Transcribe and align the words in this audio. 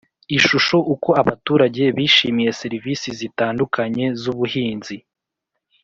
Ishusho 0.37 0.77
Uko 0.93 1.09
abaturage 1.21 1.83
bishimiye 1.97 2.51
serivisi 2.61 3.07
zitandukanye 3.19 4.05
z 4.21 4.23
ubuhinzi 4.33 4.95